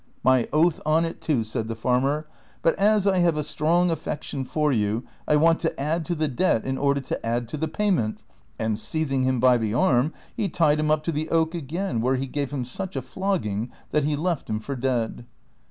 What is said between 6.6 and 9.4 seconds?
in order to add to the payment;" and seizing him